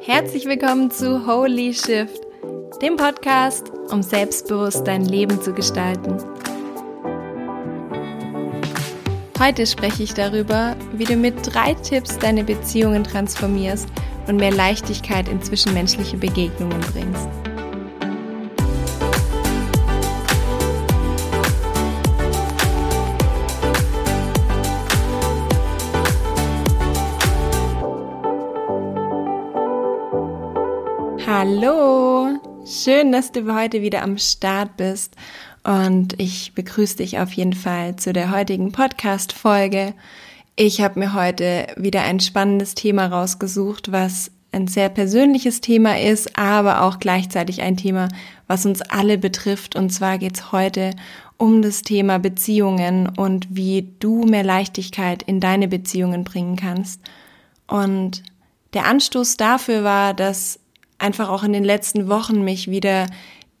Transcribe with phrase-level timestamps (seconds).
[0.00, 2.20] Herzlich willkommen zu Holy Shift,
[2.82, 6.16] dem Podcast, um selbstbewusst dein Leben zu gestalten.
[9.38, 13.88] Heute spreche ich darüber, wie du mit drei Tipps deine Beziehungen transformierst
[14.28, 17.39] und mehr Leichtigkeit in zwischenmenschliche Begegnungen bringst.
[31.42, 35.16] Hallo, schön, dass du heute wieder am Start bist
[35.64, 39.94] und ich begrüße dich auf jeden Fall zu der heutigen Podcast-Folge.
[40.54, 46.38] Ich habe mir heute wieder ein spannendes Thema rausgesucht, was ein sehr persönliches Thema ist,
[46.38, 48.08] aber auch gleichzeitig ein Thema,
[48.46, 49.76] was uns alle betrifft.
[49.76, 50.90] Und zwar geht es heute
[51.38, 57.00] um das Thema Beziehungen und wie du mehr Leichtigkeit in deine Beziehungen bringen kannst.
[57.66, 58.24] Und
[58.74, 60.60] der Anstoß dafür war, dass
[61.00, 63.06] einfach auch in den letzten Wochen mich wieder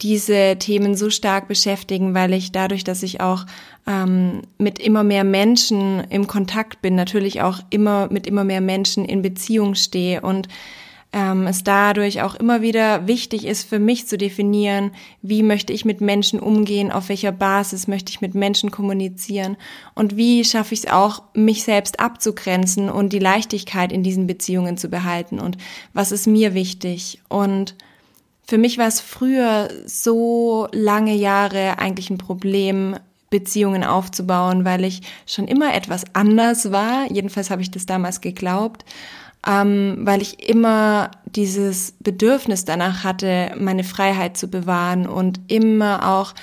[0.02, 3.44] diese Themen so stark beschäftigen, weil ich dadurch, dass ich auch
[3.86, 9.04] ähm, mit immer mehr Menschen im Kontakt bin, natürlich auch immer mit immer mehr Menschen
[9.04, 10.48] in Beziehung stehe und
[11.12, 15.84] ähm, es dadurch auch immer wieder wichtig ist für mich zu definieren, wie möchte ich
[15.84, 19.56] mit Menschen umgehen, auf welcher Basis möchte ich mit Menschen kommunizieren
[19.94, 24.76] und wie schaffe ich es auch, mich selbst abzugrenzen und die Leichtigkeit in diesen Beziehungen
[24.76, 25.56] zu behalten und
[25.92, 27.20] was ist mir wichtig.
[27.28, 27.74] Und
[28.46, 32.96] für mich war es früher so lange Jahre eigentlich ein Problem,
[33.30, 37.10] Beziehungen aufzubauen, weil ich schon immer etwas anders war.
[37.12, 38.84] Jedenfalls habe ich das damals geglaubt
[39.46, 46.34] ähm, weil ich immer dieses Bedürfnis danach hatte, meine Freiheit zu bewahren und immer auch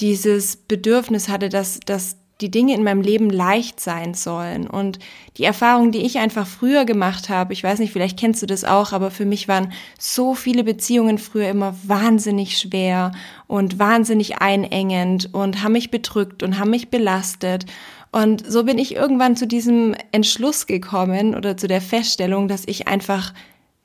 [0.00, 4.66] dieses Bedürfnis hatte, dass, dass die Dinge in meinem Leben leicht sein sollen.
[4.66, 4.98] Und
[5.38, 8.64] die Erfahrung, die ich einfach früher gemacht habe, ich weiß nicht, vielleicht kennst du das
[8.64, 13.12] auch, aber für mich waren so viele Beziehungen früher immer wahnsinnig schwer
[13.46, 17.64] und wahnsinnig einengend und haben mich bedrückt und haben mich belastet.
[18.12, 22.88] Und so bin ich irgendwann zu diesem Entschluss gekommen oder zu der Feststellung, dass ich
[22.88, 23.32] einfach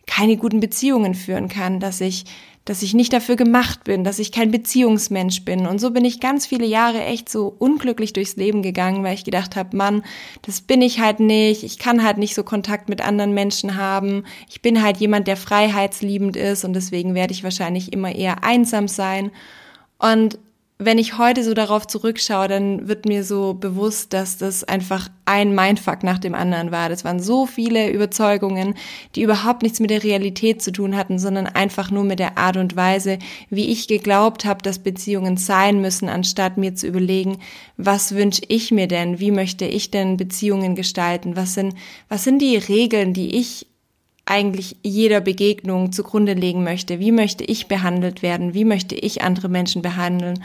[0.08, 2.26] keine guten Beziehungen führen kann, dass ich,
[2.66, 5.66] dass ich nicht dafür gemacht bin, dass ich kein Beziehungsmensch bin.
[5.66, 9.24] Und so bin ich ganz viele Jahre echt so unglücklich durchs Leben gegangen, weil ich
[9.24, 10.04] gedacht habe, Mann,
[10.42, 11.64] das bin ich halt nicht.
[11.64, 14.26] Ich kann halt nicht so Kontakt mit anderen Menschen haben.
[14.50, 18.88] Ich bin halt jemand, der freiheitsliebend ist und deswegen werde ich wahrscheinlich immer eher einsam
[18.88, 19.32] sein.
[19.98, 20.38] Und
[20.84, 25.54] wenn ich heute so darauf zurückschaue, dann wird mir so bewusst, dass das einfach ein
[25.54, 26.90] Mindfuck nach dem anderen war.
[26.90, 28.74] Das waren so viele Überzeugungen,
[29.16, 32.58] die überhaupt nichts mit der Realität zu tun hatten, sondern einfach nur mit der Art
[32.58, 33.20] und Weise,
[33.52, 37.38] wie ich geglaubt habe, dass Beziehungen sein müssen, anstatt mir zu überlegen,
[37.78, 39.20] was wünsche ich mir denn?
[39.20, 41.36] Wie möchte ich denn Beziehungen gestalten?
[41.36, 41.76] Was sind,
[42.10, 43.68] was sind die Regeln, die ich
[44.26, 47.00] eigentlich jeder Begegnung zugrunde legen möchte.
[47.00, 48.54] Wie möchte ich behandelt werden?
[48.54, 50.44] Wie möchte ich andere Menschen behandeln?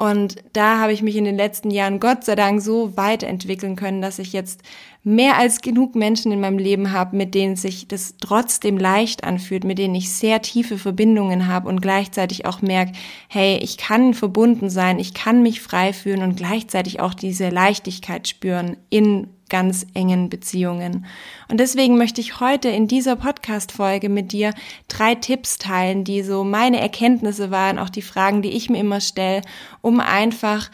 [0.00, 4.00] Und da habe ich mich in den letzten Jahren Gott sei Dank so weiterentwickeln können,
[4.00, 4.62] dass ich jetzt
[5.04, 9.62] mehr als genug Menschen in meinem Leben habe, mit denen sich das trotzdem leicht anfühlt,
[9.62, 12.92] mit denen ich sehr tiefe Verbindungen habe und gleichzeitig auch merke,
[13.28, 18.26] hey, ich kann verbunden sein, ich kann mich frei fühlen und gleichzeitig auch diese Leichtigkeit
[18.26, 21.04] spüren in ganz engen Beziehungen.
[21.50, 24.54] Und deswegen möchte ich heute in dieser Podcast-Folge mit dir
[24.88, 29.00] drei Tipps teilen, die so meine Erkenntnisse waren, auch die Fragen, die ich mir immer
[29.00, 29.42] stelle,
[29.82, 30.70] um einfach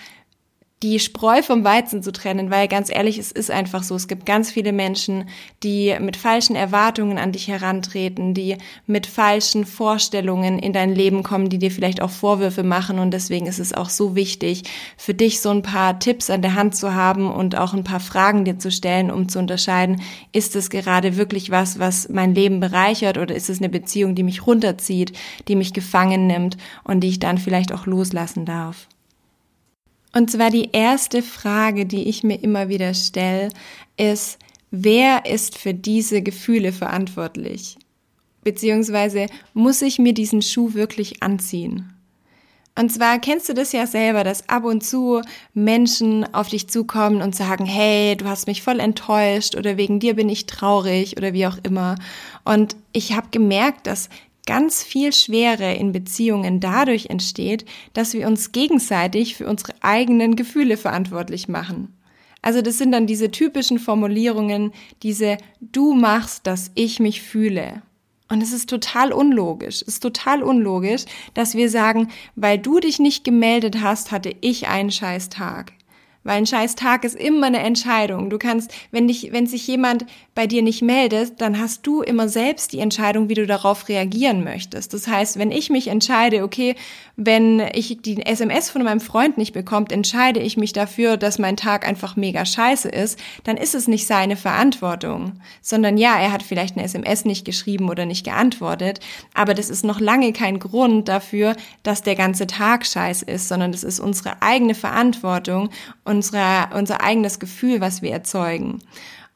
[0.83, 3.95] die Spreu vom Weizen zu trennen, weil ganz ehrlich, es ist einfach so.
[3.95, 5.25] Es gibt ganz viele Menschen,
[5.63, 11.49] die mit falschen Erwartungen an dich herantreten, die mit falschen Vorstellungen in dein Leben kommen,
[11.49, 12.99] die dir vielleicht auch Vorwürfe machen.
[12.99, 14.65] Und deswegen ist es auch so wichtig,
[14.99, 18.01] für dich so ein paar Tipps an der Hand zu haben und auch ein paar
[18.01, 22.61] Fragen dir zu stellen, um zu unterscheiden, ist es gerade wirklich was, was mein Leben
[22.61, 25.17] bereichert oder ist es eine Beziehung, die mich runterzieht,
[25.49, 28.89] die mich gefangen nimmt und die ich dann vielleicht auch loslassen darf.
[30.13, 33.51] Und zwar die erste Frage, die ich mir immer wieder stelle,
[33.97, 34.39] ist,
[34.71, 37.77] wer ist für diese Gefühle verantwortlich?
[38.43, 41.93] Beziehungsweise muss ich mir diesen Schuh wirklich anziehen?
[42.79, 45.23] Und zwar kennst du das ja selber, dass ab und zu
[45.55, 50.15] Menschen auf dich zukommen und sagen, hey, du hast mich voll enttäuscht oder wegen dir
[50.15, 51.95] bin ich traurig oder wie auch immer.
[52.45, 54.11] Und ich habe gemerkt, dass
[54.47, 60.77] ganz viel Schwere in Beziehungen dadurch entsteht, dass wir uns gegenseitig für unsere eigenen Gefühle
[60.77, 61.93] verantwortlich machen.
[62.43, 64.73] Also das sind dann diese typischen Formulierungen,
[65.03, 67.83] diese du machst, dass ich mich fühle.
[68.29, 69.83] Und es ist total unlogisch.
[69.83, 71.05] Es ist total unlogisch,
[71.35, 75.73] dass wir sagen, weil du dich nicht gemeldet hast, hatte ich einen scheiß Tag.
[76.27, 78.31] Weil ein scheiß Tag ist immer eine Entscheidung.
[78.31, 82.29] Du kannst, wenn dich, wenn sich jemand bei dir nicht meldet, dann hast du immer
[82.29, 84.93] selbst die Entscheidung, wie du darauf reagieren möchtest.
[84.93, 86.75] Das heißt, wenn ich mich entscheide, okay,
[87.17, 91.57] wenn ich die SMS von meinem Freund nicht bekommt, entscheide ich mich dafür, dass mein
[91.57, 95.33] Tag einfach mega scheiße ist, dann ist es nicht seine Verantwortung,
[95.63, 99.01] sondern ja, er hat vielleicht eine SMS nicht geschrieben oder nicht geantwortet,
[99.33, 103.73] aber das ist noch lange kein Grund dafür, dass der ganze Tag scheiße ist, sondern
[103.73, 105.71] das ist unsere eigene Verantwortung
[106.05, 108.83] und unsere, unser eigenes Gefühl, was wir erzeugen.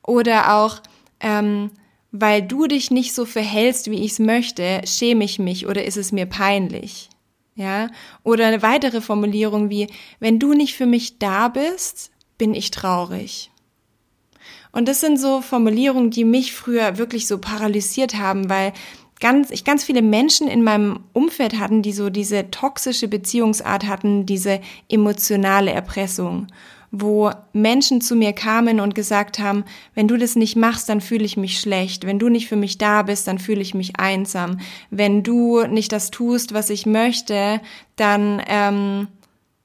[0.02, 0.80] Oder auch,
[1.20, 1.70] ähm,
[2.10, 5.96] weil du dich nicht so verhältst, wie ich es möchte, schäme ich mich oder ist
[5.96, 7.08] es mir peinlich.
[7.54, 7.88] Ja?
[8.22, 9.88] Oder eine weitere Formulierung wie,
[10.18, 13.50] wenn du nicht für mich da bist, bin ich traurig.
[14.72, 18.72] Und das sind so Formulierungen, die mich früher wirklich so paralysiert haben, weil
[19.20, 24.26] ganz, ich ganz viele Menschen in meinem Umfeld hatten, die so diese toxische Beziehungsart hatten,
[24.26, 26.49] diese emotionale Erpressung,
[26.90, 29.64] wo Menschen zu mir kamen und gesagt haben,
[29.94, 32.05] wenn du das nicht machst, dann fühle ich mich schlecht.
[32.05, 34.58] Wenn du nicht für mich da bist, dann fühle ich mich einsam.
[34.90, 37.61] Wenn du nicht das tust, was ich möchte,
[37.96, 39.06] dann ähm,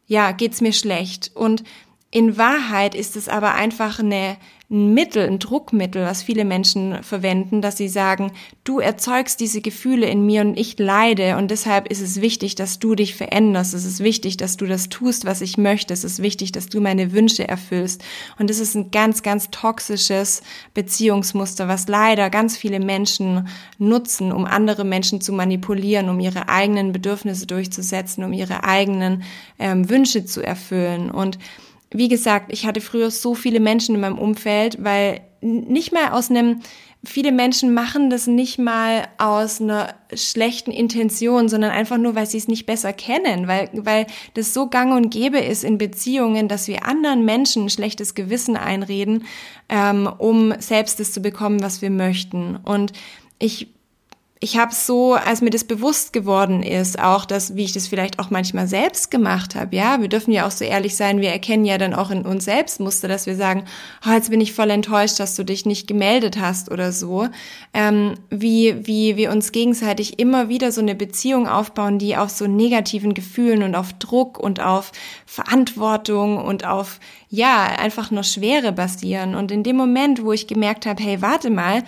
[0.05, 1.31] ja geht's mir schlecht.
[1.33, 1.63] Und
[2.11, 4.37] in Wahrheit ist es aber einfach eine
[4.69, 8.31] ein Mittel, ein Druckmittel, was viele Menschen verwenden, dass sie sagen,
[8.63, 12.79] du erzeugst diese Gefühle in mir und ich leide und deshalb ist es wichtig, dass
[12.79, 13.75] du dich veränderst.
[13.75, 15.93] Es ist wichtig, dass du das tust, was ich möchte.
[15.93, 18.03] Es ist wichtig, dass du meine Wünsche erfüllst.
[18.39, 20.41] Und es ist ein ganz, ganz toxisches
[20.73, 23.47] Beziehungsmuster, was leider ganz viele Menschen
[23.77, 29.23] nutzen, um andere Menschen zu manipulieren, um ihre eigenen Bedürfnisse durchzusetzen, um ihre eigenen
[29.59, 31.11] ähm, Wünsche zu erfüllen.
[31.11, 31.37] Und
[31.97, 36.29] wie gesagt, ich hatte früher so viele Menschen in meinem Umfeld, weil nicht mal aus
[36.29, 36.61] einem,
[37.03, 42.37] viele Menschen machen das nicht mal aus einer schlechten Intention, sondern einfach nur, weil sie
[42.37, 46.67] es nicht besser kennen, weil, weil das so gang und gäbe ist in Beziehungen, dass
[46.67, 49.25] wir anderen Menschen ein schlechtes Gewissen einreden,
[49.69, 52.57] ähm, um selbst das zu bekommen, was wir möchten.
[52.57, 52.91] Und
[53.39, 53.67] ich
[54.41, 58.19] ich habe so, als mir das bewusst geworden ist, auch das, wie ich das vielleicht
[58.19, 61.63] auch manchmal selbst gemacht habe, ja, wir dürfen ja auch so ehrlich sein, wir erkennen
[61.63, 63.63] ja dann auch in uns selbst Muster, dass wir sagen,
[64.05, 67.29] oh, jetzt bin ich voll enttäuscht, dass du dich nicht gemeldet hast oder so,
[67.73, 72.45] ähm, wie, wie wir uns gegenseitig immer wieder so eine Beziehung aufbauen, die auf so
[72.45, 74.91] negativen Gefühlen und auf Druck und auf
[75.25, 76.99] Verantwortung und auf,
[77.29, 79.33] ja, einfach nur Schwere basieren.
[79.33, 81.83] Und in dem Moment, wo ich gemerkt habe, hey, warte mal,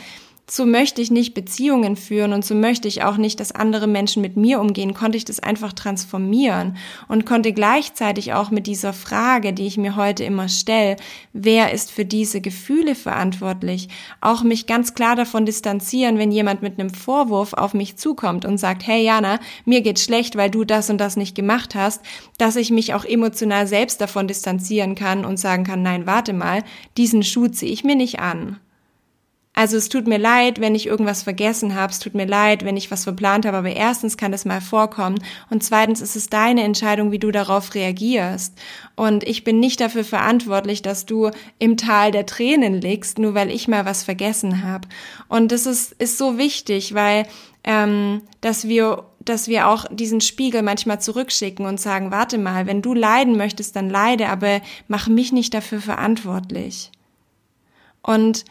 [0.49, 4.21] so möchte ich nicht Beziehungen führen und so möchte ich auch nicht, dass andere Menschen
[4.21, 6.77] mit mir umgehen, konnte ich das einfach transformieren
[7.09, 10.95] und konnte gleichzeitig auch mit dieser Frage, die ich mir heute immer stelle,
[11.33, 13.89] wer ist für diese Gefühle verantwortlich,
[14.21, 18.57] auch mich ganz klar davon distanzieren, wenn jemand mit einem Vorwurf auf mich zukommt und
[18.57, 22.01] sagt, hey Jana, mir geht's schlecht, weil du das und das nicht gemacht hast,
[22.37, 26.63] dass ich mich auch emotional selbst davon distanzieren kann und sagen kann, nein, warte mal,
[26.95, 28.59] diesen Schuh ziehe ich mir nicht an.
[29.57, 32.77] Also es tut mir leid, wenn ich irgendwas vergessen habe, es tut mir leid, wenn
[32.77, 35.17] ich was verplant habe, aber erstens kann das mal vorkommen
[35.49, 38.53] und zweitens ist es deine Entscheidung, wie du darauf reagierst.
[38.95, 43.49] Und ich bin nicht dafür verantwortlich, dass du im Tal der Tränen liegst, nur weil
[43.49, 44.87] ich mal was vergessen habe.
[45.27, 47.25] Und das ist, ist so wichtig, weil
[47.63, 52.83] ähm, dass wir dass wir auch diesen Spiegel manchmal zurückschicken und sagen, warte mal, wenn
[52.83, 56.91] du leiden möchtest, dann leide, aber mach mich nicht dafür verantwortlich.
[58.03, 58.45] Und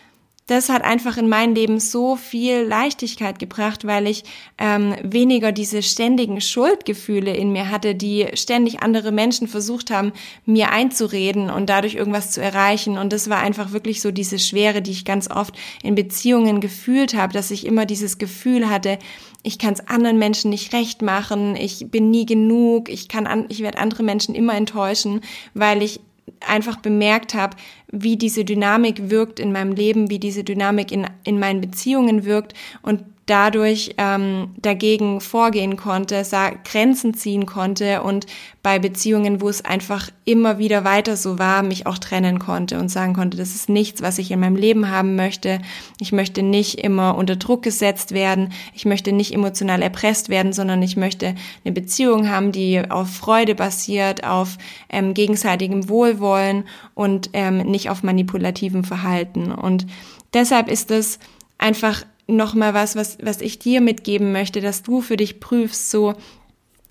[0.47, 4.23] das hat einfach in mein Leben so viel Leichtigkeit gebracht, weil ich
[4.59, 10.12] ähm, weniger diese ständigen Schuldgefühle in mir hatte, die ständig andere Menschen versucht haben,
[10.45, 12.97] mir einzureden und dadurch irgendwas zu erreichen.
[12.97, 17.15] Und das war einfach wirklich so diese Schwere, die ich ganz oft in Beziehungen gefühlt
[17.15, 19.00] habe, dass ich immer dieses Gefühl hatte,
[19.43, 23.47] ich kann es anderen Menschen nicht recht machen, ich bin nie genug, ich kann, an,
[23.49, 25.23] ich werde andere Menschen immer enttäuschen,
[25.55, 26.00] weil ich
[26.41, 27.57] einfach bemerkt habe,
[27.90, 32.55] wie diese Dynamik wirkt in meinem Leben, wie diese Dynamik in, in meinen Beziehungen wirkt
[32.83, 36.23] und dadurch ähm, dagegen vorgehen konnte,
[36.64, 38.26] Grenzen ziehen konnte und
[38.62, 42.88] bei Beziehungen, wo es einfach immer wieder weiter so war, mich auch trennen konnte und
[42.88, 45.61] sagen konnte, das ist nichts, was ich in meinem Leben haben möchte.
[46.00, 48.52] Ich möchte nicht immer unter Druck gesetzt werden.
[48.75, 53.55] Ich möchte nicht emotional erpresst werden, sondern ich möchte eine Beziehung haben, die auf Freude
[53.55, 56.64] basiert, auf ähm, gegenseitigem Wohlwollen
[56.95, 59.52] und ähm, nicht auf manipulativem Verhalten.
[59.52, 59.87] Und
[60.35, 61.19] deshalb ist es
[61.59, 66.14] einfach nochmal was, was, was ich dir mitgeben möchte, dass du für dich prüfst, so,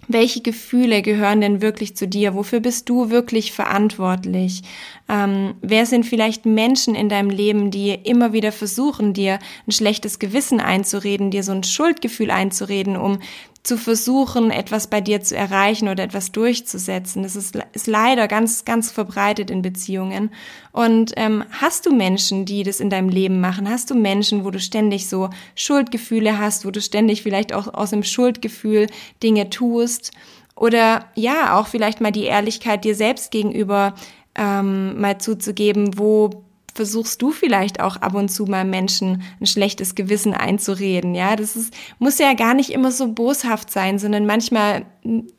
[0.08, 2.36] welche Gefühle gehören denn wirklich zu dir?
[2.36, 4.62] Wofür bist du wirklich verantwortlich?
[5.10, 10.20] Ähm, wer sind vielleicht Menschen in deinem Leben, die immer wieder versuchen, dir ein schlechtes
[10.20, 13.20] Gewissen einzureden, dir so ein Schuldgefühl einzureden, um
[13.66, 17.24] zu versuchen, etwas bei dir zu erreichen oder etwas durchzusetzen.
[17.24, 20.30] Das ist, ist leider ganz, ganz verbreitet in Beziehungen.
[20.72, 23.68] Und ähm, hast du Menschen, die das in deinem Leben machen?
[23.68, 27.90] Hast du Menschen, wo du ständig so Schuldgefühle hast, wo du ständig vielleicht auch aus
[27.90, 28.88] dem Schuldgefühl
[29.24, 30.12] Dinge tust?
[30.56, 33.96] Oder ja, auch vielleicht mal die Ehrlichkeit dir selbst gegenüber
[34.36, 36.45] ähm, mal zuzugeben, wo
[36.76, 41.16] versuchst du vielleicht auch ab und zu mal Menschen ein schlechtes Gewissen einzureden.
[41.16, 44.86] Ja, das ist, muss ja gar nicht immer so boshaft sein, sondern manchmal,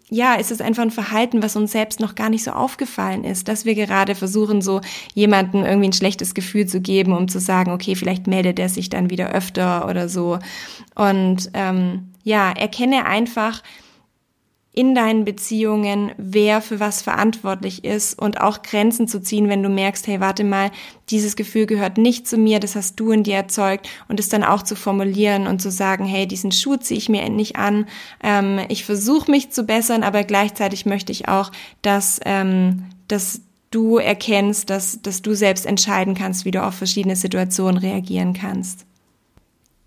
[0.09, 3.49] ja, ist es einfach ein Verhalten, was uns selbst noch gar nicht so aufgefallen ist,
[3.49, 4.81] dass wir gerade versuchen, so
[5.13, 8.89] jemanden irgendwie ein schlechtes Gefühl zu geben, um zu sagen, okay, vielleicht meldet er sich
[8.89, 10.39] dann wieder öfter oder so.
[10.95, 13.63] Und ähm, ja, erkenne einfach,
[14.77, 19.71] in deinen Beziehungen, wer für was verantwortlich ist und auch Grenzen zu ziehen, wenn du
[19.71, 20.71] merkst, hey, warte mal,
[21.09, 24.45] dieses Gefühl gehört nicht zu mir, das hast du in dir erzeugt und es dann
[24.45, 27.87] auch zu formulieren und zu sagen, hey, diesen Schuh ziehe ich mir endlich an,
[28.23, 33.41] ähm, ich versuche mich zu bessern, aber gleichzeitig möchte ich auch, dass, ähm, dass
[33.71, 38.85] du erkennst, dass, dass du selbst entscheiden kannst, wie du auf verschiedene Situationen reagieren kannst.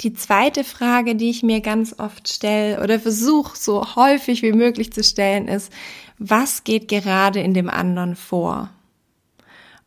[0.01, 4.93] Die zweite Frage, die ich mir ganz oft stelle oder versuche so häufig wie möglich
[4.93, 5.73] zu stellen, ist,
[6.17, 8.69] was geht gerade in dem anderen vor?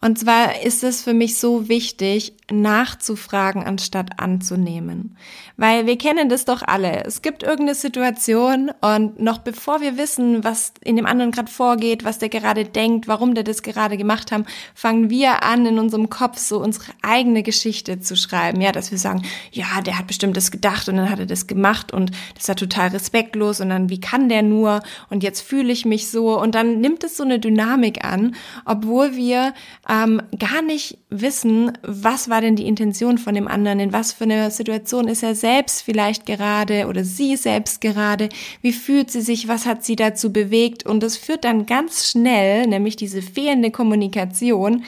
[0.02, 5.16] Und zwar ist es für mich so wichtig, nachzufragen, anstatt anzunehmen.
[5.56, 7.04] Weil wir kennen das doch alle.
[7.04, 12.04] Es gibt irgendeine Situation und noch bevor wir wissen, was in dem anderen gerade vorgeht,
[12.04, 14.44] was der gerade denkt, warum der das gerade gemacht haben,
[14.74, 18.60] fangen wir an, in unserem Kopf so unsere eigene Geschichte zu schreiben.
[18.60, 21.46] Ja, dass wir sagen, ja, der hat bestimmt das gedacht und dann hat er das
[21.46, 25.72] gemacht und das war total respektlos und dann, wie kann der nur und jetzt fühle
[25.72, 29.54] ich mich so und dann nimmt es so eine Dynamik an, obwohl wir
[29.88, 34.24] ähm, gar nicht wissen, was war denn die Intention von dem anderen, in was für
[34.24, 38.28] eine Situation ist er selbst vielleicht gerade oder sie selbst gerade,
[38.60, 42.66] wie fühlt sie sich, was hat sie dazu bewegt und das führt dann ganz schnell,
[42.66, 44.84] nämlich diese fehlende Kommunikation,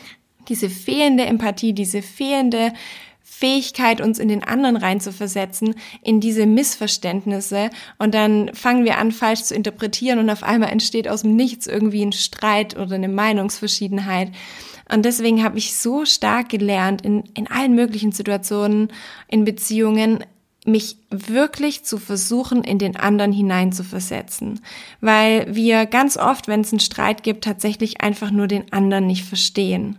[0.48, 2.72] diese fehlende Empathie, diese fehlende
[3.22, 7.70] Fähigkeit, uns in den anderen reinzuversetzen, in diese Missverständnisse.
[7.98, 11.66] Und dann fangen wir an, falsch zu interpretieren und auf einmal entsteht aus dem Nichts
[11.66, 14.30] irgendwie ein Streit oder eine Meinungsverschiedenheit.
[14.90, 18.88] Und deswegen habe ich so stark gelernt, in, in allen möglichen Situationen,
[19.28, 20.24] in Beziehungen,
[20.66, 24.60] mich wirklich zu versuchen, in den anderen hineinzuversetzen.
[25.00, 29.24] Weil wir ganz oft, wenn es einen Streit gibt, tatsächlich einfach nur den anderen nicht
[29.24, 29.98] verstehen.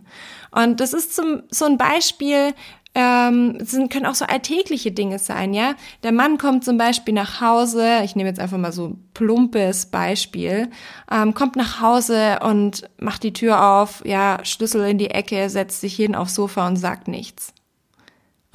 [0.50, 2.52] Und das ist zum, so ein Beispiel,
[2.96, 5.74] ähm, sind, können auch so alltägliche Dinge sein, ja.
[6.02, 10.70] Der Mann kommt zum Beispiel nach Hause, ich nehme jetzt einfach mal so plumpes Beispiel,
[11.12, 15.82] ähm, kommt nach Hause und macht die Tür auf, ja, Schlüssel in die Ecke, setzt
[15.82, 17.52] sich hin aufs Sofa und sagt nichts.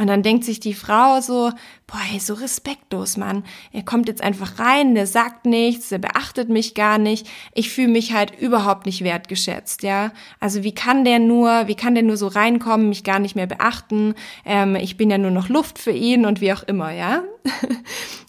[0.02, 1.52] Und dann denkt sich die Frau so,
[1.86, 3.44] boah, ey, so respektlos, Mann.
[3.72, 7.30] Er kommt jetzt einfach rein, der sagt nichts, der beachtet mich gar nicht.
[7.54, 10.12] Ich fühle mich halt überhaupt nicht wertgeschätzt, ja.
[10.40, 13.46] Also wie kann der nur, wie kann der nur so reinkommen, mich gar nicht mehr
[13.46, 14.16] beachten?
[14.44, 17.22] Ähm, ich bin ja nur noch Luft für ihn und wie auch immer, ja.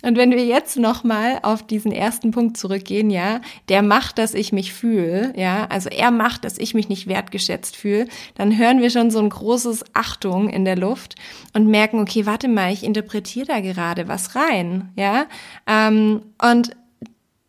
[0.04, 4.52] Und wenn wir jetzt nochmal auf diesen ersten Punkt zurückgehen, ja, der macht, dass ich
[4.52, 8.90] mich fühle, ja, also er macht, dass ich mich nicht wertgeschätzt fühle, dann hören wir
[8.90, 11.14] schon so ein großes Achtung in der Luft
[11.52, 15.26] und merken, okay, warte mal, ich interpretiere da gerade was rein, ja.
[15.66, 16.76] Ähm, und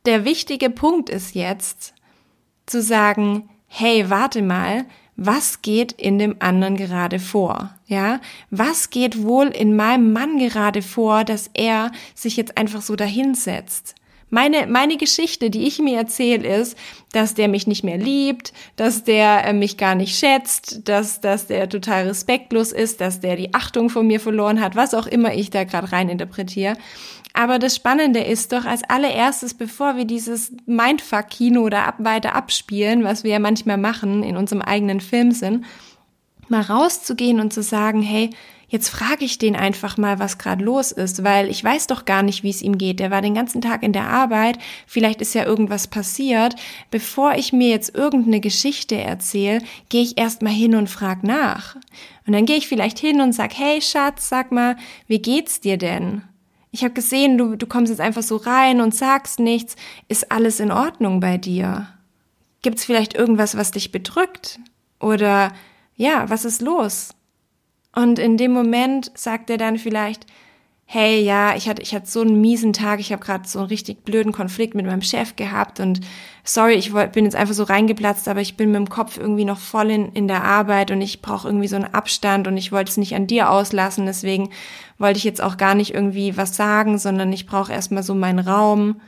[0.06, 1.94] der wichtige Punkt ist jetzt
[2.66, 7.70] zu sagen, hey, warte mal, was geht in dem anderen gerade vor?
[7.86, 12.96] Ja, was geht wohl in meinem Mann gerade vor, dass er sich jetzt einfach so
[12.96, 13.96] dahinsetzt?
[14.30, 16.78] Meine, meine Geschichte, die ich mir erzähle, ist,
[17.12, 21.48] dass der mich nicht mehr liebt, dass der äh, mich gar nicht schätzt, dass, dass
[21.48, 25.34] der total respektlos ist, dass der die Achtung von mir verloren hat, was auch immer
[25.34, 26.76] ich da gerade rein interpretiere.
[27.34, 33.04] Aber das Spannende ist doch als allererstes, bevor wir dieses Mindfuck-Kino oder ab, weiter abspielen,
[33.04, 35.66] was wir ja manchmal machen in unserem eigenen Film sind,
[36.48, 38.30] mal rauszugehen und zu sagen, hey,
[38.74, 42.24] Jetzt frage ich den einfach mal, was gerade los ist, weil ich weiß doch gar
[42.24, 43.00] nicht, wie es ihm geht.
[43.00, 46.56] Der war den ganzen Tag in der Arbeit, vielleicht ist ja irgendwas passiert.
[46.90, 51.76] Bevor ich mir jetzt irgendeine Geschichte erzähle, gehe ich erstmal hin und frage nach.
[52.26, 54.76] Und dann gehe ich vielleicht hin und sag, hey Schatz, sag mal,
[55.06, 56.24] wie geht's dir denn?
[56.72, 59.76] Ich habe gesehen, du, du kommst jetzt einfach so rein und sagst nichts.
[60.08, 61.90] Ist alles in Ordnung bei dir?
[62.64, 64.60] Gibt's vielleicht irgendwas, was dich bedrückt?
[65.00, 65.52] Oder
[65.96, 67.10] ja, was ist los?
[67.96, 70.26] Und in dem Moment sagt er dann vielleicht,
[70.86, 73.68] hey, ja, ich hatte, ich hatte so einen miesen Tag, ich habe gerade so einen
[73.68, 76.02] richtig blöden Konflikt mit meinem Chef gehabt und
[76.44, 79.58] sorry, ich bin jetzt einfach so reingeplatzt, aber ich bin mit dem Kopf irgendwie noch
[79.58, 82.92] voll in, in der Arbeit und ich brauche irgendwie so einen Abstand und ich wollte
[82.92, 84.50] es nicht an dir auslassen, deswegen
[85.00, 88.40] wollte ich jetzt auch gar nicht irgendwie was sagen, sondern ich brauche erstmal so meinen
[88.40, 89.02] Raum.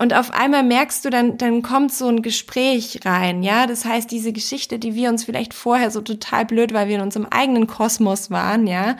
[0.00, 3.66] Und auf einmal merkst du, dann, dann kommt so ein Gespräch rein, ja.
[3.66, 7.02] Das heißt, diese Geschichte, die wir uns vielleicht vorher so total blöd, weil wir in
[7.02, 8.96] unserem eigenen Kosmos waren, ja,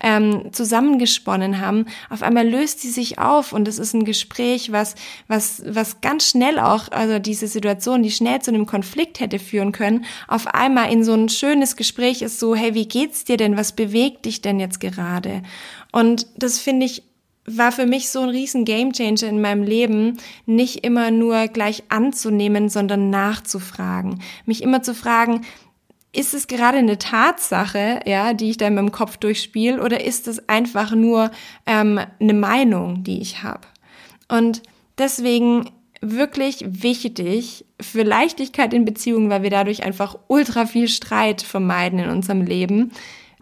[0.00, 4.94] ähm, zusammengesponnen haben, auf einmal löst sie sich auf und es ist ein Gespräch, was,
[5.26, 9.72] was, was ganz schnell auch, also diese Situation, die schnell zu einem Konflikt hätte führen
[9.72, 13.56] können, auf einmal in so ein schönes Gespräch ist so, hey, wie geht's dir denn?
[13.56, 15.42] Was bewegt dich denn jetzt gerade?
[15.90, 17.02] Und das finde ich
[17.46, 22.68] war für mich so ein riesen Gamechanger in meinem Leben, nicht immer nur gleich anzunehmen,
[22.68, 24.20] sondern nachzufragen.
[24.46, 25.42] Mich immer zu fragen,
[26.12, 30.28] ist es gerade eine Tatsache, ja, die ich da in meinem Kopf durchspiele, oder ist
[30.28, 31.30] es einfach nur
[31.66, 33.66] ähm, eine Meinung, die ich habe?
[34.28, 34.62] Und
[34.96, 35.70] deswegen
[36.00, 42.10] wirklich wichtig für Leichtigkeit in Beziehungen, weil wir dadurch einfach ultra viel Streit vermeiden in
[42.10, 42.92] unserem Leben,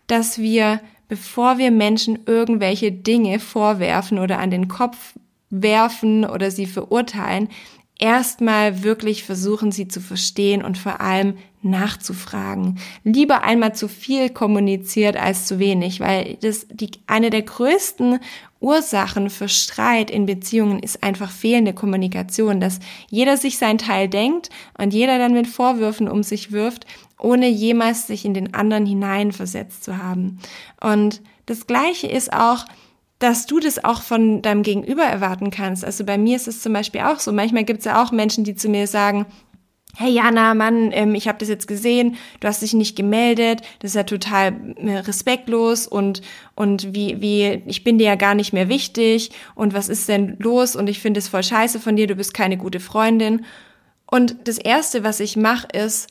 [0.06, 0.80] dass wir
[1.12, 5.12] bevor wir Menschen irgendwelche Dinge vorwerfen oder an den Kopf
[5.50, 7.50] werfen oder sie verurteilen,
[7.98, 12.78] erstmal wirklich versuchen, sie zu verstehen und vor allem nachzufragen.
[13.04, 18.18] Lieber einmal zu viel kommuniziert als zu wenig, weil das die, eine der größten
[18.58, 22.78] Ursachen für Streit in Beziehungen ist einfach fehlende Kommunikation, dass
[23.10, 26.86] jeder sich sein Teil denkt und jeder dann mit Vorwürfen um sich wirft
[27.22, 30.38] ohne jemals sich in den anderen hineinversetzt zu haben.
[30.80, 32.64] Und das Gleiche ist auch,
[33.18, 35.84] dass du das auch von deinem Gegenüber erwarten kannst.
[35.84, 37.32] Also bei mir ist es zum Beispiel auch so.
[37.32, 39.26] Manchmal gibt es ja auch Menschen, die zu mir sagen,
[39.96, 43.90] hey Jana, Mann, ähm, ich habe das jetzt gesehen, du hast dich nicht gemeldet, das
[43.90, 46.22] ist ja total äh, respektlos und
[46.56, 50.36] und wie wie ich bin dir ja gar nicht mehr wichtig und was ist denn
[50.38, 53.44] los und ich finde es voll scheiße von dir, du bist keine gute Freundin.
[54.06, 56.08] Und das erste, was ich mache, ist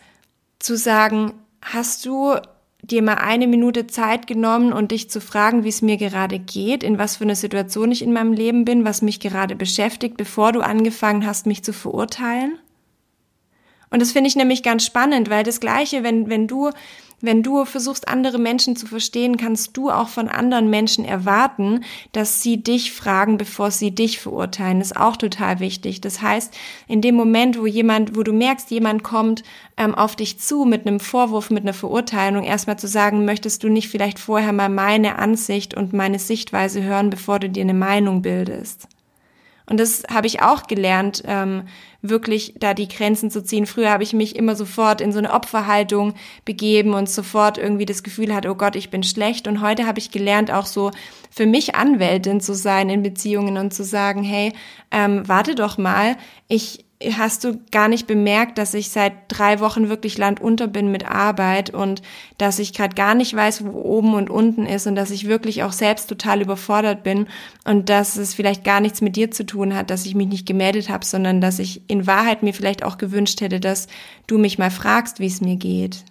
[0.63, 2.35] zu sagen, hast du
[2.83, 6.83] dir mal eine Minute Zeit genommen und dich zu fragen, wie es mir gerade geht,
[6.83, 10.51] in was für eine Situation ich in meinem Leben bin, was mich gerade beschäftigt, bevor
[10.51, 12.57] du angefangen hast, mich zu verurteilen?
[13.91, 16.71] Und das finde ich nämlich ganz spannend, weil das Gleiche, wenn, wenn du
[17.23, 22.41] wenn du versuchst, andere Menschen zu verstehen, kannst du auch von anderen Menschen erwarten, dass
[22.41, 24.79] sie dich fragen, bevor sie dich verurteilen.
[24.79, 26.01] Das ist auch total wichtig.
[26.01, 26.53] Das heißt,
[26.87, 29.43] in dem Moment, wo jemand, wo du merkst, jemand kommt
[29.77, 33.69] ähm, auf dich zu mit einem Vorwurf, mit einer Verurteilung, erstmal zu sagen, möchtest du
[33.69, 38.21] nicht vielleicht vorher mal meine Ansicht und meine Sichtweise hören, bevor du dir eine Meinung
[38.21, 38.87] bildest.
[39.71, 41.63] Und das habe ich auch gelernt, ähm,
[42.01, 43.65] wirklich da die Grenzen zu ziehen.
[43.65, 48.03] Früher habe ich mich immer sofort in so eine Opferhaltung begeben und sofort irgendwie das
[48.03, 49.47] Gefühl hatte, oh Gott, ich bin schlecht.
[49.47, 50.91] Und heute habe ich gelernt, auch so
[51.29, 54.51] für mich Anwältin zu sein in Beziehungen und zu sagen, hey,
[54.91, 56.17] ähm, warte doch mal,
[56.49, 56.83] ich
[57.17, 61.71] hast du gar nicht bemerkt, dass ich seit drei Wochen wirklich landunter bin mit Arbeit
[61.71, 62.01] und
[62.37, 65.63] dass ich gerade gar nicht weiß, wo oben und unten ist und dass ich wirklich
[65.63, 67.27] auch selbst total überfordert bin
[67.65, 70.47] und dass es vielleicht gar nichts mit dir zu tun hat, dass ich mich nicht
[70.47, 73.87] gemeldet habe, sondern dass ich in Wahrheit mir vielleicht auch gewünscht hätte, dass
[74.27, 76.03] du mich mal fragst, wie es mir geht.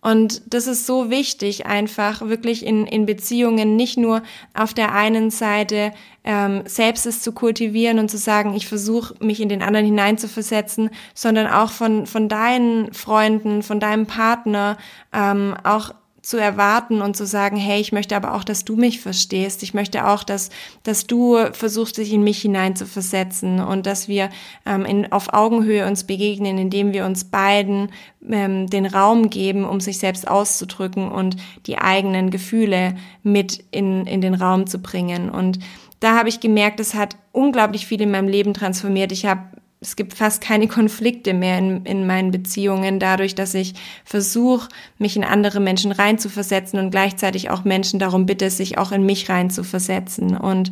[0.00, 4.22] Und das ist so wichtig, einfach wirklich in, in Beziehungen nicht nur
[4.54, 5.92] auf der einen Seite
[6.24, 10.90] ähm, selbst es zu kultivieren und zu sagen, ich versuche mich in den anderen hineinzuversetzen,
[11.14, 14.78] sondern auch von, von deinen Freunden, von deinem Partner
[15.12, 19.00] ähm, auch zu erwarten und zu sagen, hey, ich möchte aber auch, dass du mich
[19.00, 19.62] verstehst.
[19.62, 20.50] Ich möchte auch, dass,
[20.82, 24.28] dass du versuchst, dich in mich hineinzuversetzen und dass wir
[24.66, 27.90] ähm, in, auf Augenhöhe uns begegnen, indem wir uns beiden
[28.28, 34.20] ähm, den Raum geben, um sich selbst auszudrücken und die eigenen Gefühle mit in, in
[34.20, 35.30] den Raum zu bringen.
[35.30, 35.58] Und
[36.00, 39.12] da habe ich gemerkt, es hat unglaublich viel in meinem Leben transformiert.
[39.12, 39.42] Ich habe
[39.80, 45.16] es gibt fast keine Konflikte mehr in, in meinen Beziehungen, dadurch, dass ich versuche, mich
[45.16, 50.36] in andere Menschen reinzuversetzen und gleichzeitig auch Menschen darum bitte, sich auch in mich reinzuversetzen.
[50.36, 50.70] Und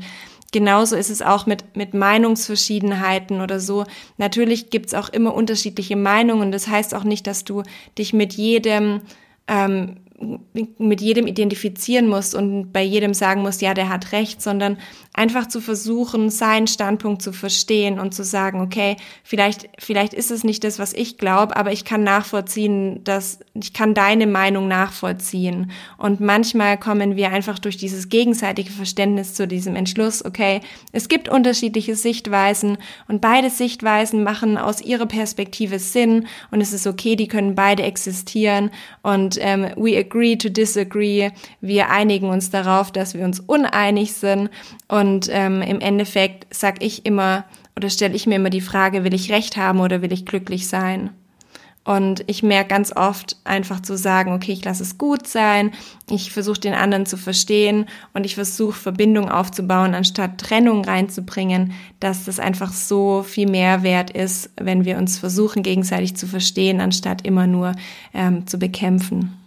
[0.53, 3.85] genauso ist es auch mit, mit Meinungsverschiedenheiten oder so.
[4.19, 6.53] Natürlich gibt's auch immer unterschiedliche Meinungen.
[6.53, 7.63] Das heißt auch nicht, dass du
[7.97, 9.01] dich mit jedem
[9.47, 9.97] ähm,
[10.79, 14.77] mit jedem identifizieren musst und bei jedem sagen musst, ja, der hat recht, sondern
[15.15, 20.43] einfach zu versuchen, seinen Standpunkt zu verstehen und zu sagen, okay, vielleicht, vielleicht ist es
[20.43, 25.71] nicht das, was ich glaube, aber ich kann nachvollziehen, dass ich kann deine Meinung nachvollziehen.
[25.99, 30.61] Und manchmal kommen wir einfach durch dieses gegenseitige Verständnis zu diesem Entschluss, okay,
[30.93, 36.87] es gibt unterschiedliche Sichtweisen und beide Sichtweisen machen aus ihrer Perspektive Sinn und es ist
[36.87, 38.71] okay, die können beide existieren
[39.03, 41.31] und ähm, we agree to disagree.
[41.61, 44.51] Wir einigen uns darauf, dass wir uns uneinig sind.
[44.89, 47.45] Und ähm, im Endeffekt sag ich immer
[47.77, 50.67] oder stelle ich mir immer die Frage, will ich recht haben oder will ich glücklich
[50.67, 51.11] sein?
[51.85, 55.71] Und ich merke ganz oft einfach zu sagen, okay, ich lasse es gut sein,
[56.11, 62.25] ich versuche den anderen zu verstehen und ich versuche Verbindung aufzubauen, anstatt Trennung reinzubringen, dass
[62.25, 67.27] das einfach so viel mehr wert ist, wenn wir uns versuchen, gegenseitig zu verstehen, anstatt
[67.27, 67.73] immer nur
[68.13, 69.38] ähm, zu bekämpfen.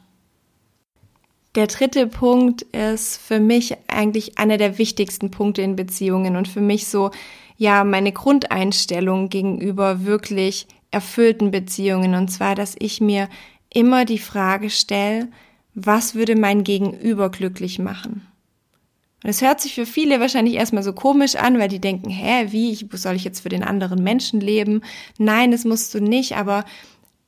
[1.56, 6.62] Der dritte Punkt ist für mich eigentlich einer der wichtigsten Punkte in Beziehungen und für
[6.62, 7.12] mich so,
[7.58, 12.16] ja, meine Grundeinstellung gegenüber wirklich erfüllten Beziehungen.
[12.16, 13.28] Und zwar, dass ich mir
[13.70, 15.28] immer die Frage stelle,
[15.74, 18.28] was würde mein Gegenüber glücklich machen?
[19.24, 22.48] Und es hört sich für viele wahrscheinlich erstmal so komisch an, weil die denken, hä,
[22.50, 24.82] wie, ich, soll ich jetzt für den anderen Menschen leben?
[25.18, 26.66] Nein, das musst du nicht, aber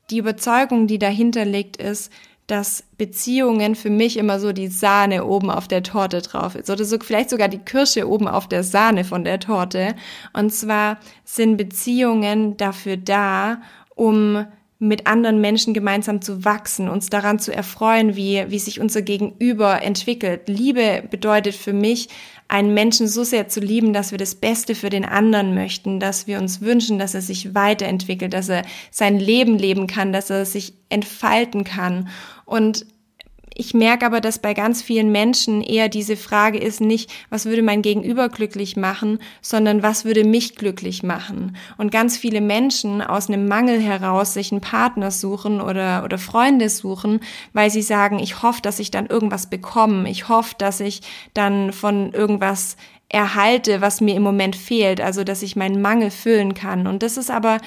[0.10, 2.12] die Überzeugung, die dahinter liegt, ist,
[2.48, 6.84] dass Beziehungen für mich immer so die Sahne oben auf der Torte drauf ist oder
[6.84, 9.96] so vielleicht sogar die Kirsche oben auf der Sahne von der Torte.
[10.34, 13.62] Und zwar sind Beziehungen dafür da,
[13.96, 14.46] um
[14.88, 19.82] mit anderen Menschen gemeinsam zu wachsen, uns daran zu erfreuen, wie, wie sich unser Gegenüber
[19.82, 20.42] entwickelt.
[20.48, 22.10] Liebe bedeutet für mich,
[22.50, 26.28] einen Menschen so sehr zu lieben, dass wir das Beste für den anderen möchten, dass
[26.28, 30.46] wir uns wünschen, dass er sich weiterentwickelt, dass er sein Leben leben kann, dass er
[30.46, 32.10] sich entfalten kann.
[32.46, 32.86] Und
[33.56, 37.62] ich merke aber, dass bei ganz vielen Menschen eher diese Frage ist nicht, was würde
[37.62, 41.56] mein Gegenüber glücklich machen, sondern was würde mich glücklich machen.
[41.78, 46.70] Und ganz viele Menschen aus einem Mangel heraus sich einen Partner suchen oder, oder Freunde
[46.70, 47.20] suchen,
[47.54, 50.10] weil sie sagen, ich hoffe, dass ich dann irgendwas bekomme.
[50.10, 51.02] Ich hoffe, dass ich
[51.34, 52.76] dann von irgendwas
[53.10, 55.00] erhalte, was mir im Moment fehlt.
[55.00, 56.88] Also, dass ich meinen Mangel füllen kann.
[56.88, 57.60] Und das ist aber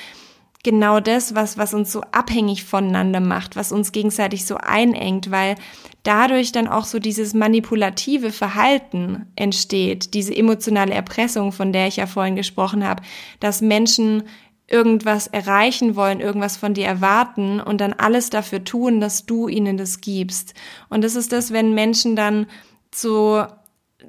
[0.62, 5.54] genau das, was, was uns so abhängig voneinander macht, was uns gegenseitig so einengt, weil
[6.02, 12.06] dadurch dann auch so dieses manipulative Verhalten entsteht, diese emotionale Erpressung, von der ich ja
[12.06, 13.02] vorhin gesprochen habe,
[13.40, 14.24] dass Menschen
[14.68, 19.76] irgendwas erreichen wollen, irgendwas von dir erwarten und dann alles dafür tun, dass du ihnen
[19.76, 20.54] das gibst.
[20.88, 22.46] Und das ist das, wenn Menschen dann
[22.92, 23.44] so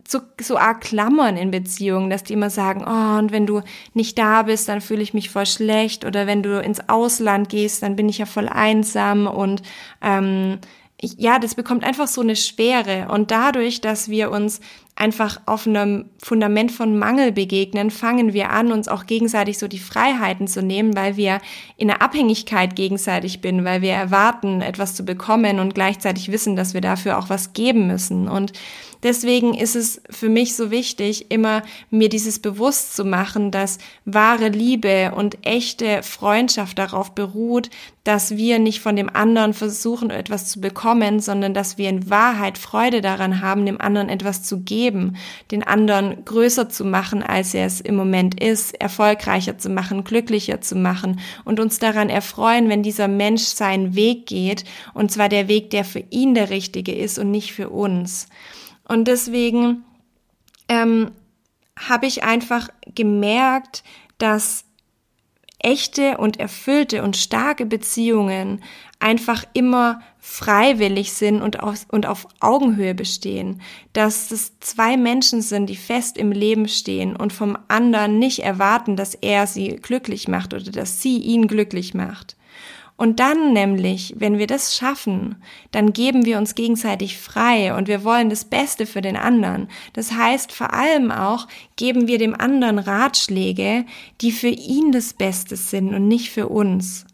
[0.07, 3.61] so, so arg klammern in Beziehungen, dass die immer sagen, oh, und wenn du
[3.93, 6.05] nicht da bist, dann fühle ich mich voll schlecht.
[6.05, 9.27] Oder wenn du ins Ausland gehst, dann bin ich ja voll einsam.
[9.27, 9.61] Und
[10.01, 10.59] ähm,
[11.01, 13.07] ja, das bekommt einfach so eine Schwere.
[13.11, 14.59] Und dadurch, dass wir uns
[14.97, 19.79] einfach auf einem Fundament von Mangel begegnen, fangen wir an, uns auch gegenseitig so die
[19.79, 21.39] Freiheiten zu nehmen, weil wir
[21.77, 26.73] in der Abhängigkeit gegenseitig bin, weil wir erwarten, etwas zu bekommen und gleichzeitig wissen, dass
[26.73, 28.27] wir dafür auch was geben müssen.
[28.27, 28.53] Und
[29.03, 34.49] Deswegen ist es für mich so wichtig, immer mir dieses bewusst zu machen, dass wahre
[34.49, 37.69] Liebe und echte Freundschaft darauf beruht,
[38.03, 42.57] dass wir nicht von dem anderen versuchen, etwas zu bekommen, sondern dass wir in Wahrheit
[42.57, 44.86] Freude daran haben, dem anderen etwas zu geben,
[45.51, 50.61] den anderen größer zu machen, als er es im Moment ist, erfolgreicher zu machen, glücklicher
[50.61, 55.47] zu machen und uns daran erfreuen, wenn dieser Mensch seinen Weg geht, und zwar der
[55.47, 58.27] Weg, der für ihn der richtige ist und nicht für uns.
[58.87, 59.83] Und deswegen
[60.69, 61.11] ähm,
[61.77, 63.83] habe ich einfach gemerkt,
[64.17, 64.66] dass
[65.59, 68.61] echte und erfüllte und starke Beziehungen
[68.99, 73.61] einfach immer freiwillig sind und auf, und auf Augenhöhe bestehen,
[73.93, 78.95] dass es zwei Menschen sind, die fest im Leben stehen und vom anderen nicht erwarten,
[78.95, 82.36] dass er sie glücklich macht oder dass sie ihn glücklich macht.
[82.97, 85.35] Und dann nämlich, wenn wir das schaffen,
[85.71, 89.69] dann geben wir uns gegenseitig frei und wir wollen das Beste für den anderen.
[89.93, 93.85] Das heißt, vor allem auch geben wir dem anderen Ratschläge,
[94.19, 97.05] die für ihn das Beste sind und nicht für uns.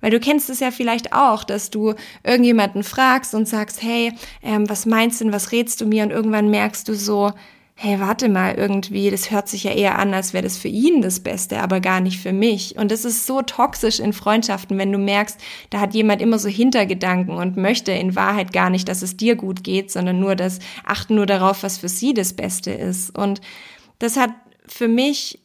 [0.00, 4.68] Weil du kennst es ja vielleicht auch, dass du irgendjemanden fragst und sagst, hey, ähm,
[4.68, 6.02] was meinst du denn, was rätst du mir?
[6.02, 7.32] Und irgendwann merkst du so,
[7.80, 11.00] hey, warte mal, irgendwie, das hört sich ja eher an, als wäre das für ihn
[11.00, 12.76] das Beste, aber gar nicht für mich.
[12.76, 16.48] Und das ist so toxisch in Freundschaften, wenn du merkst, da hat jemand immer so
[16.48, 20.58] Hintergedanken und möchte in Wahrheit gar nicht, dass es dir gut geht, sondern nur das,
[20.84, 23.16] achten nur darauf, was für sie das Beste ist.
[23.16, 23.40] Und
[24.00, 24.30] das hat
[24.66, 25.38] für mich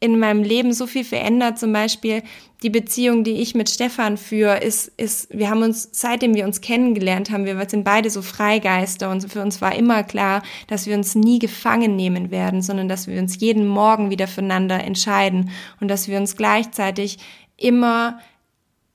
[0.00, 1.58] in meinem Leben so viel verändert.
[1.58, 2.22] Zum Beispiel
[2.62, 6.60] die Beziehung, die ich mit Stefan führe, ist, ist, wir haben uns, seitdem wir uns
[6.60, 10.96] kennengelernt haben, wir sind beide so Freigeister und für uns war immer klar, dass wir
[10.96, 15.88] uns nie gefangen nehmen werden, sondern dass wir uns jeden Morgen wieder füreinander entscheiden und
[15.88, 17.18] dass wir uns gleichzeitig
[17.56, 18.18] immer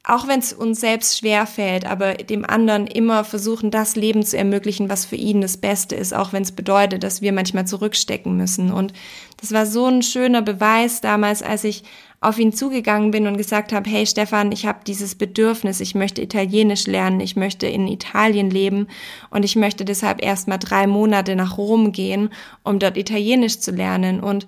[0.04, 4.36] auch wenn es uns selbst schwer fällt, aber dem anderen immer versuchen, das Leben zu
[4.36, 8.36] ermöglichen, was für ihn das Beste ist, auch wenn es bedeutet, dass wir manchmal zurückstecken
[8.36, 8.72] müssen.
[8.72, 8.94] Und
[9.40, 11.84] das war so ein schöner Beweis damals, als ich
[12.20, 16.22] auf ihn zugegangen bin und gesagt habe, hey Stefan, ich habe dieses Bedürfnis, ich möchte
[16.22, 18.88] Italienisch lernen, ich möchte in Italien leben
[19.30, 22.30] und ich möchte deshalb erst mal drei Monate nach Rom gehen,
[22.64, 24.20] um dort Italienisch zu lernen.
[24.20, 24.48] Und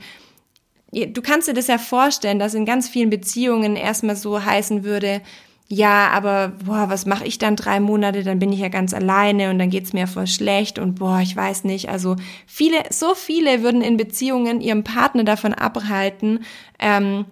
[0.94, 5.22] du kannst dir das ja vorstellen, dass in ganz vielen Beziehungen erstmal so heißen würde,
[5.68, 8.24] ja, aber boah, was mache ich dann drei Monate?
[8.24, 11.36] Dann bin ich ja ganz alleine und dann geht's mir voll schlecht und boah, ich
[11.36, 11.90] weiß nicht.
[11.90, 16.46] Also viele, so viele würden in Beziehungen ihrem Partner davon abhalten,
[16.80, 17.26] ähm,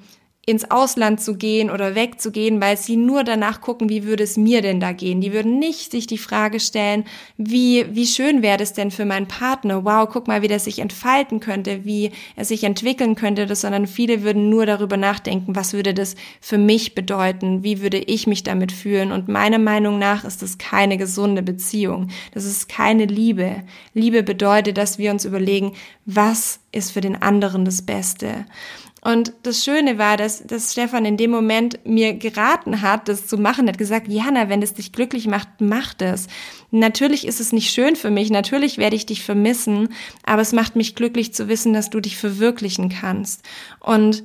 [0.44, 4.64] ins Ausland zu gehen oder wegzugehen, weil sie nur danach gucken, wie würde es mir
[4.64, 5.22] denn da gehen.
[5.22, 7.06] Die würden nicht sich die Frage stellen,
[7.38, 9.86] wie, wie schön wäre das denn für meinen Partner?
[9.86, 14.24] Wow, guck mal, wie der sich entfalten könnte, wie er sich entwickeln könnte, sondern viele
[14.24, 17.64] würden nur darüber nachdenken, was würde das für mich bedeuten?
[17.64, 19.12] Wie würde ich mich damit fühlen?
[19.12, 22.08] Und meiner Meinung nach ist das keine gesunde Beziehung.
[22.34, 23.58] Das ist keine Liebe.
[23.94, 25.74] Liebe bedeutet, dass wir uns überlegen,
[26.06, 28.46] was ist für den anderen das Beste.
[29.04, 33.38] Und das Schöne war, dass, dass Stefan in dem Moment mir geraten hat, das zu
[33.38, 33.66] machen.
[33.66, 36.28] Er hat gesagt, Jana, wenn es dich glücklich macht, mach das.
[36.70, 39.90] Natürlich ist es nicht schön für mich, natürlich werde ich dich vermissen,
[40.24, 43.44] aber es macht mich glücklich zu wissen, dass du dich verwirklichen kannst.
[43.80, 44.24] Und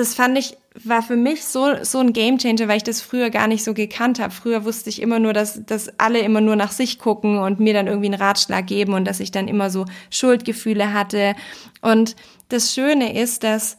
[0.00, 3.46] das fand ich, war für mich so, so ein Gamechanger, weil ich das früher gar
[3.46, 4.32] nicht so gekannt habe.
[4.32, 7.74] Früher wusste ich immer nur, dass, dass alle immer nur nach sich gucken und mir
[7.74, 11.34] dann irgendwie einen Ratschlag geben und dass ich dann immer so Schuldgefühle hatte.
[11.82, 12.16] Und
[12.48, 13.76] das Schöne ist, dass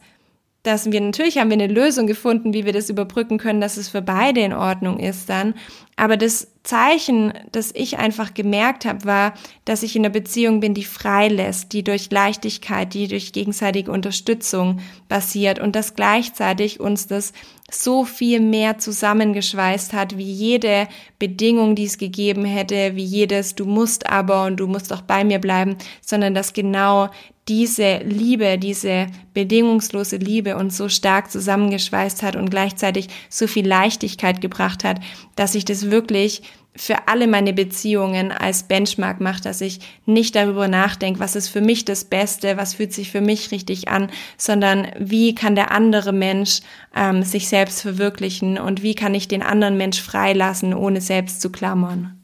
[0.62, 3.88] dass wir natürlich haben wir eine Lösung gefunden, wie wir das überbrücken können, dass es
[3.88, 5.54] für beide in Ordnung ist dann.
[5.96, 10.74] Aber das Zeichen, das ich einfach gemerkt habe, war, dass ich in einer Beziehung bin,
[10.74, 17.08] die frei lässt, die durch Leichtigkeit, die durch gegenseitige Unterstützung basiert und dass gleichzeitig uns
[17.08, 17.32] das
[17.70, 20.86] so viel mehr zusammengeschweißt hat, wie jede
[21.18, 25.24] Bedingung, die es gegeben hätte, wie jedes du musst aber und du musst auch bei
[25.24, 27.08] mir bleiben, sondern dass genau
[27.48, 34.40] diese Liebe, diese bedingungslose Liebe uns so stark zusammengeschweißt hat und gleichzeitig so viel Leichtigkeit
[34.40, 35.00] gebracht hat,
[35.34, 36.42] dass ich das wirklich
[36.74, 41.60] für alle meine Beziehungen als Benchmark mache, dass ich nicht darüber nachdenke, was ist für
[41.60, 46.12] mich das Beste, was fühlt sich für mich richtig an, sondern wie kann der andere
[46.12, 46.60] Mensch
[46.96, 51.52] ähm, sich selbst verwirklichen und wie kann ich den anderen Mensch freilassen, ohne selbst zu
[51.52, 52.21] klammern.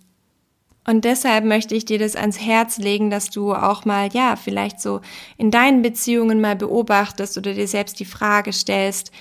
[0.88, 4.80] Und deshalb möchte ich dir das ans Herz legen, dass du auch mal, ja, vielleicht
[4.80, 5.02] so
[5.36, 9.12] in deinen Beziehungen mal beobachtest oder dir selbst die Frage stellst,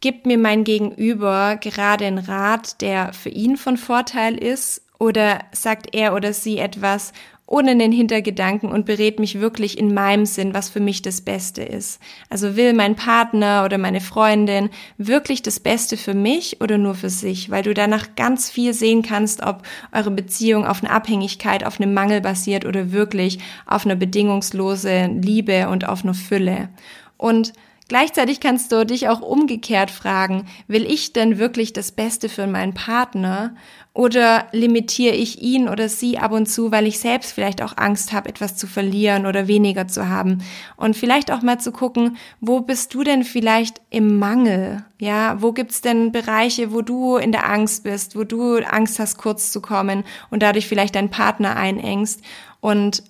[0.00, 4.80] gibt mir mein Gegenüber gerade einen Rat, der für ihn von Vorteil ist?
[4.98, 7.12] Oder sagt er oder sie etwas,
[7.50, 11.62] ohne den Hintergedanken und berät mich wirklich in meinem Sinn, was für mich das Beste
[11.62, 12.00] ist.
[12.28, 17.10] Also will mein Partner oder meine Freundin wirklich das Beste für mich oder nur für
[17.10, 21.80] sich, weil du danach ganz viel sehen kannst, ob eure Beziehung auf eine Abhängigkeit, auf
[21.80, 26.68] einem Mangel basiert oder wirklich auf einer bedingungslosen Liebe und auf einer Fülle.
[27.16, 27.52] Und
[27.90, 32.72] Gleichzeitig kannst du dich auch umgekehrt fragen, will ich denn wirklich das Beste für meinen
[32.72, 33.56] Partner
[33.94, 38.12] oder limitiere ich ihn oder sie ab und zu, weil ich selbst vielleicht auch Angst
[38.12, 40.38] habe, etwas zu verlieren oder weniger zu haben?
[40.76, 44.84] Und vielleicht auch mal zu gucken, wo bist du denn vielleicht im Mangel?
[45.00, 49.18] Ja, wo gibt's denn Bereiche, wo du in der Angst bist, wo du Angst hast,
[49.18, 52.22] kurz zu kommen und dadurch vielleicht deinen Partner einengst?
[52.60, 53.02] Und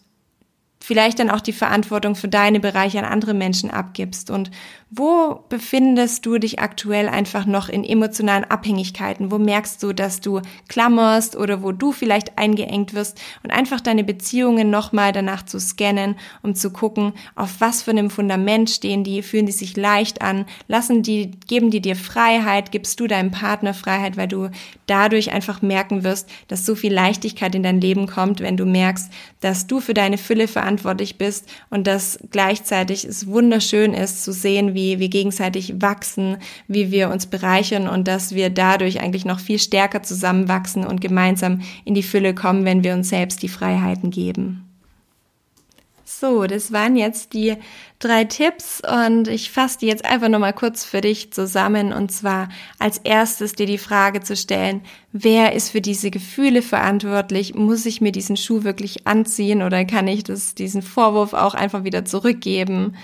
[0.82, 4.30] vielleicht dann auch die Verantwortung für deine Bereiche an andere Menschen abgibst?
[4.30, 4.50] Und
[4.92, 9.30] wo befindest du dich aktuell einfach noch in emotionalen Abhängigkeiten?
[9.30, 13.20] Wo merkst du, dass du klammerst oder wo du vielleicht eingeengt wirst?
[13.44, 18.10] Und einfach deine Beziehungen nochmal danach zu scannen, um zu gucken, auf was für einem
[18.10, 22.98] Fundament stehen die, fühlen die sich leicht an, lassen die, geben die dir Freiheit, gibst
[22.98, 24.50] du deinem Partner Freiheit, weil du
[24.86, 29.12] dadurch einfach merken wirst, dass so viel Leichtigkeit in dein Leben kommt, wenn du merkst,
[29.38, 30.69] dass du für deine Fülle verantwortlich
[31.18, 36.36] bist und dass gleichzeitig es wunderschön ist zu sehen, wie wir gegenseitig wachsen,
[36.68, 41.60] wie wir uns bereichern und dass wir dadurch eigentlich noch viel stärker zusammenwachsen und gemeinsam
[41.84, 44.69] in die Fülle kommen, wenn wir uns selbst die Freiheiten geben.
[46.20, 47.56] So, das waren jetzt die
[47.98, 52.50] drei Tipps und ich fasse die jetzt einfach nochmal kurz für dich zusammen und zwar
[52.78, 57.54] als erstes dir die Frage zu stellen, wer ist für diese Gefühle verantwortlich?
[57.54, 61.84] Muss ich mir diesen Schuh wirklich anziehen oder kann ich das, diesen Vorwurf auch einfach
[61.84, 62.96] wieder zurückgeben?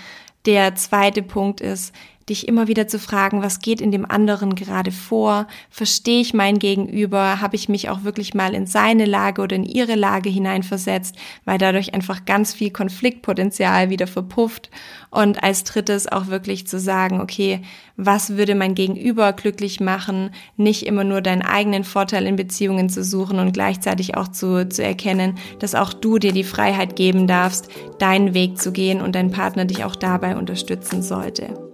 [0.45, 1.95] Der zweite Punkt ist,
[2.29, 5.47] dich immer wieder zu fragen, was geht in dem anderen gerade vor?
[5.69, 7.39] Verstehe ich mein Gegenüber?
[7.39, 11.57] Habe ich mich auch wirklich mal in seine Lage oder in ihre Lage hineinversetzt, weil
[11.57, 14.69] dadurch einfach ganz viel Konfliktpotenzial wieder verpufft?
[15.09, 17.61] Und als drittes auch wirklich zu sagen, okay,
[17.95, 20.31] was würde mein Gegenüber glücklich machen?
[20.57, 24.83] Nicht immer nur deinen eigenen Vorteil in Beziehungen zu suchen und gleichzeitig auch zu, zu
[24.83, 29.31] erkennen, dass auch du dir die Freiheit geben darfst, deinen Weg zu gehen und dein
[29.31, 31.66] Partner dich auch dabei unterstützen sollte.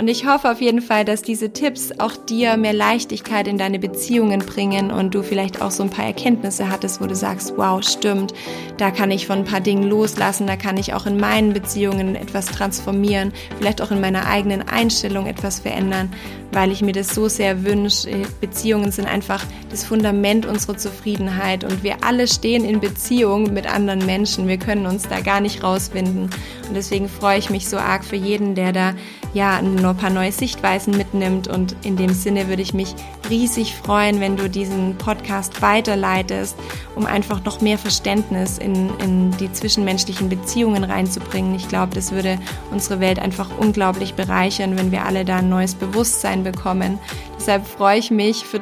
[0.00, 3.78] Und ich hoffe auf jeden Fall, dass diese Tipps auch dir mehr Leichtigkeit in deine
[3.78, 7.86] Beziehungen bringen und du vielleicht auch so ein paar Erkenntnisse hattest, wo du sagst, wow,
[7.86, 8.32] stimmt,
[8.78, 12.16] da kann ich von ein paar Dingen loslassen, da kann ich auch in meinen Beziehungen
[12.16, 16.10] etwas transformieren, vielleicht auch in meiner eigenen Einstellung etwas verändern,
[16.50, 18.08] weil ich mir das so sehr wünsche.
[18.40, 24.06] Beziehungen sind einfach das Fundament unserer Zufriedenheit und wir alle stehen in Beziehung mit anderen
[24.06, 24.48] Menschen.
[24.48, 26.30] Wir können uns da gar nicht rausfinden.
[26.68, 28.94] Und deswegen freue ich mich so arg für jeden, der da
[29.32, 31.48] ja nur ein paar neue Sichtweisen mitnimmt.
[31.48, 32.94] Und in dem Sinne würde ich mich
[33.28, 36.56] riesig freuen, wenn du diesen Podcast weiterleitest,
[36.96, 41.54] um einfach noch mehr Verständnis in, in die zwischenmenschlichen Beziehungen reinzubringen.
[41.54, 42.38] Ich glaube, das würde
[42.70, 46.98] unsere Welt einfach unglaublich bereichern, wenn wir alle da ein neues Bewusstsein bekommen.
[47.38, 48.60] Deshalb freue ich mich für,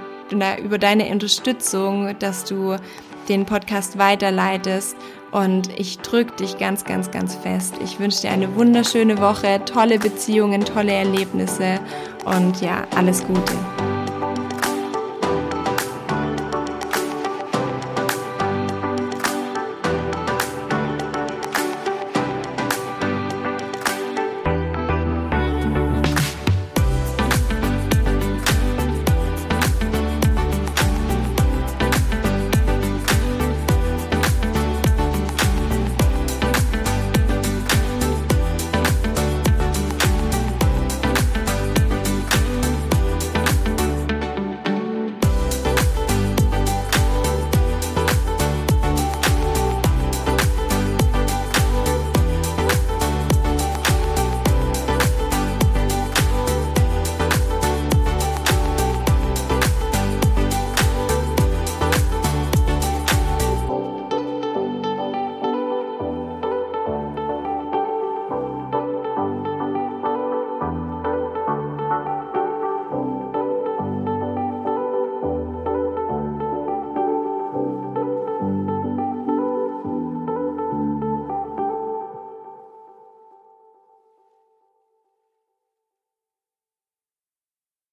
[0.63, 2.77] über deine Unterstützung, dass du
[3.29, 4.97] den Podcast weiterleitest
[5.31, 7.75] und ich drücke dich ganz, ganz, ganz fest.
[7.83, 11.81] Ich wünsche dir eine wunderschöne Woche, tolle Beziehungen, tolle Erlebnisse
[12.25, 13.98] und ja, alles Gute.